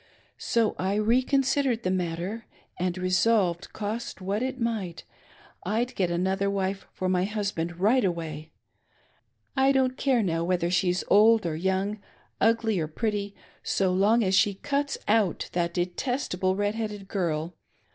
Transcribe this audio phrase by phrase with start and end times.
[0.39, 2.47] So I reconsidered the matter
[2.79, 5.03] and resolved, cost what it might,
[5.63, 8.49] I'd get another wife for my husband right away.
[9.55, 11.99] I don't care now whether she's old or young,
[12.39, 13.35] ugly or pretty,.
[13.61, 17.53] so long as she cuts out that detestable red headed girl.